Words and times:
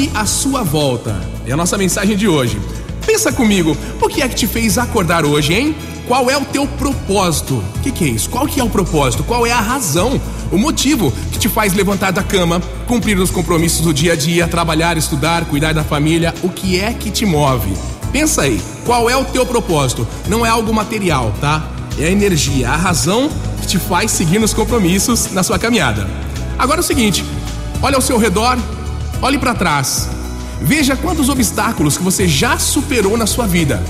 Olhe 0.00 0.10
à 0.14 0.24
sua 0.24 0.62
volta. 0.62 1.14
É 1.46 1.52
a 1.52 1.56
nossa 1.58 1.76
mensagem 1.76 2.16
de 2.16 2.26
hoje. 2.26 2.58
Pensa 3.04 3.30
comigo, 3.30 3.76
o 4.00 4.08
que 4.08 4.22
é 4.22 4.28
que 4.30 4.34
te 4.34 4.46
fez 4.46 4.78
acordar 4.78 5.26
hoje, 5.26 5.52
hein? 5.52 5.76
Qual 6.08 6.30
é 6.30 6.38
o 6.38 6.44
teu 6.46 6.66
propósito? 6.66 7.62
O 7.76 7.80
que, 7.80 7.92
que, 7.92 8.04
é 8.04 8.08
isso? 8.08 8.30
Qual 8.30 8.46
que 8.46 8.58
é 8.58 8.64
o 8.64 8.70
propósito? 8.70 9.22
Qual 9.22 9.46
é 9.46 9.52
a 9.52 9.60
razão? 9.60 10.18
O 10.50 10.56
motivo 10.56 11.12
que 11.30 11.38
te 11.38 11.50
faz 11.50 11.74
levantar 11.74 12.12
da 12.12 12.22
cama, 12.22 12.62
cumprir 12.86 13.18
os 13.18 13.30
compromissos 13.30 13.82
do 13.82 13.92
dia 13.92 14.14
a 14.14 14.16
dia, 14.16 14.48
trabalhar, 14.48 14.96
estudar, 14.96 15.44
cuidar 15.44 15.74
da 15.74 15.84
família? 15.84 16.34
O 16.42 16.48
que 16.48 16.80
é 16.80 16.94
que 16.94 17.10
te 17.10 17.26
move? 17.26 17.70
Pensa 18.10 18.42
aí, 18.42 18.58
qual 18.86 19.10
é 19.10 19.18
o 19.18 19.24
teu 19.26 19.44
propósito? 19.44 20.08
Não 20.28 20.46
é 20.46 20.48
algo 20.48 20.72
material, 20.72 21.30
tá? 21.42 21.68
É 21.98 22.06
a 22.06 22.10
energia, 22.10 22.70
a 22.70 22.76
razão 22.76 23.28
que 23.60 23.66
te 23.66 23.78
faz 23.78 24.12
seguir 24.12 24.38
nos 24.38 24.54
compromissos 24.54 25.30
na 25.32 25.42
sua 25.42 25.58
caminhada. 25.58 26.08
Agora 26.58 26.80
é 26.80 26.82
o 26.82 26.86
seguinte, 26.86 27.22
olha 27.82 27.96
ao 27.96 28.02
seu 28.02 28.16
redor, 28.16 28.56
olhe 29.22 29.38
para 29.38 29.54
trás. 29.54 30.08
Veja 30.60 30.96
quantos 30.96 31.28
obstáculos 31.28 31.96
que 31.96 32.02
você 32.02 32.28
já 32.28 32.58
superou 32.58 33.16
na 33.16 33.26
sua 33.26 33.46
vida. 33.46 33.82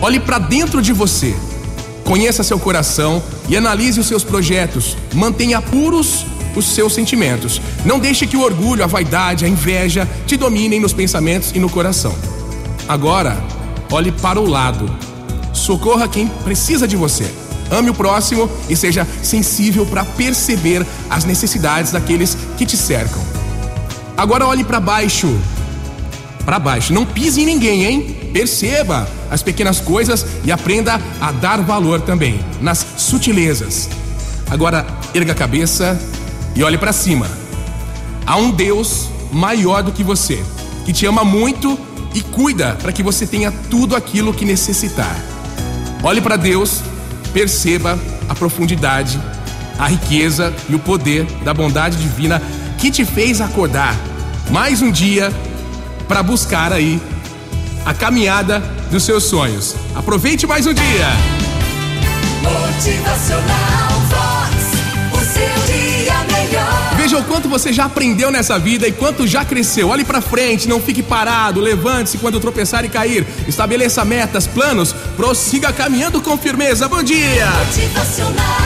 Olhe 0.00 0.18
para 0.18 0.38
dentro 0.38 0.82
de 0.82 0.92
você. 0.92 1.34
Conheça 2.04 2.42
seu 2.42 2.58
coração 2.58 3.22
e 3.48 3.56
analise 3.56 4.00
os 4.00 4.06
seus 4.06 4.24
projetos. 4.24 4.96
Mantenha 5.14 5.62
puros 5.62 6.26
os 6.56 6.66
seus 6.66 6.92
sentimentos. 6.92 7.60
Não 7.84 7.98
deixe 7.98 8.26
que 8.26 8.36
o 8.36 8.42
orgulho, 8.42 8.84
a 8.84 8.86
vaidade, 8.86 9.44
a 9.44 9.48
inveja 9.48 10.08
te 10.26 10.36
dominem 10.36 10.80
nos 10.80 10.92
pensamentos 10.92 11.52
e 11.54 11.58
no 11.58 11.70
coração. 11.70 12.14
Agora, 12.88 13.42
olhe 13.90 14.12
para 14.12 14.40
o 14.40 14.46
lado. 14.46 14.90
Socorra 15.52 16.08
quem 16.08 16.26
precisa 16.26 16.86
de 16.86 16.96
você. 16.96 17.24
Ame 17.70 17.88
o 17.88 17.94
próximo 17.94 18.50
e 18.68 18.76
seja 18.76 19.06
sensível 19.22 19.86
para 19.86 20.04
perceber 20.04 20.84
as 21.08 21.24
necessidades 21.24 21.92
daqueles 21.92 22.36
que 22.58 22.66
te 22.66 22.76
cercam. 22.76 23.41
Agora 24.16 24.46
olhe 24.46 24.64
para 24.64 24.80
baixo. 24.80 25.38
Para 26.44 26.58
baixo. 26.58 26.92
Não 26.92 27.04
pise 27.04 27.42
em 27.42 27.46
ninguém, 27.46 27.84
hein? 27.84 28.30
Perceba 28.32 29.08
as 29.30 29.42
pequenas 29.42 29.80
coisas 29.80 30.26
e 30.44 30.50
aprenda 30.50 31.00
a 31.20 31.32
dar 31.32 31.60
valor 31.60 32.00
também 32.00 32.40
nas 32.60 32.84
sutilezas. 32.96 33.88
Agora, 34.50 34.86
erga 35.14 35.32
a 35.32 35.34
cabeça 35.34 35.98
e 36.54 36.62
olhe 36.62 36.78
para 36.78 36.92
cima. 36.92 37.26
Há 38.26 38.36
um 38.36 38.50
Deus 38.50 39.08
maior 39.32 39.82
do 39.82 39.92
que 39.92 40.02
você, 40.02 40.42
que 40.84 40.92
te 40.92 41.06
ama 41.06 41.24
muito 41.24 41.78
e 42.14 42.20
cuida 42.20 42.76
para 42.80 42.92
que 42.92 43.02
você 43.02 43.26
tenha 43.26 43.52
tudo 43.70 43.96
aquilo 43.96 44.34
que 44.34 44.44
necessitar. 44.44 45.16
Olhe 46.02 46.20
para 46.20 46.36
Deus, 46.36 46.80
perceba 47.32 47.98
a 48.28 48.34
profundidade, 48.34 49.18
a 49.78 49.86
riqueza 49.86 50.52
e 50.68 50.74
o 50.74 50.78
poder 50.78 51.24
da 51.44 51.54
bondade 51.54 51.96
divina 51.96 52.42
que 52.82 52.90
te 52.90 53.04
fez 53.04 53.40
acordar 53.40 53.96
mais 54.50 54.82
um 54.82 54.90
dia 54.90 55.32
para 56.08 56.20
buscar 56.20 56.72
aí 56.72 57.00
a 57.86 57.94
caminhada 57.94 58.58
dos 58.90 59.04
seus 59.04 59.22
sonhos. 59.22 59.76
Aproveite 59.94 60.48
mais 60.48 60.66
um 60.66 60.74
dia. 60.74 61.06
Motivacional 62.42 64.00
Vox, 64.10 65.12
o 65.12 65.24
seu 65.24 65.64
dia 65.64 66.24
melhor. 66.24 66.96
Veja 66.96 67.18
o 67.18 67.22
quanto 67.22 67.48
você 67.48 67.72
já 67.72 67.84
aprendeu 67.84 68.32
nessa 68.32 68.58
vida 68.58 68.88
e 68.88 68.90
quanto 68.90 69.28
já 69.28 69.44
cresceu. 69.44 69.88
Olhe 69.88 70.02
para 70.02 70.20
frente, 70.20 70.68
não 70.68 70.80
fique 70.80 71.04
parado, 71.04 71.60
levante-se 71.60 72.18
quando 72.18 72.40
tropeçar 72.40 72.84
e 72.84 72.88
cair. 72.88 73.24
Estabeleça 73.46 74.04
metas, 74.04 74.48
planos, 74.48 74.92
prossiga 75.16 75.72
caminhando 75.72 76.20
com 76.20 76.36
firmeza. 76.36 76.88
Bom 76.88 77.04
dia. 77.04 77.46
Motivacional 77.46 78.61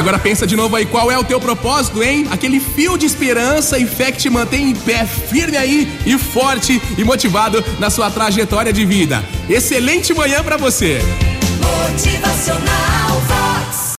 agora 0.00 0.18
pensa 0.18 0.46
de 0.46 0.56
novo 0.56 0.74
aí, 0.74 0.86
qual 0.86 1.10
é 1.10 1.18
o 1.18 1.22
teu 1.22 1.38
propósito, 1.38 2.02
hein? 2.02 2.26
Aquele 2.30 2.58
fio 2.58 2.96
de 2.96 3.04
esperança 3.04 3.78
e 3.78 3.86
fé 3.86 4.10
que 4.10 4.18
te 4.18 4.30
mantém 4.30 4.70
em 4.70 4.74
pé, 4.74 5.04
firme 5.04 5.56
aí 5.56 5.92
e 6.06 6.16
forte 6.16 6.80
e 6.96 7.04
motivado 7.04 7.62
na 7.78 7.90
sua 7.90 8.10
trajetória 8.10 8.72
de 8.72 8.84
vida. 8.84 9.22
Excelente 9.48 10.14
manhã 10.14 10.42
para 10.42 10.56
você. 10.56 11.00
motivacional 11.60 13.09